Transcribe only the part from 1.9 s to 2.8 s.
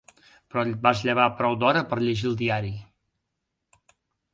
per llegir el diari.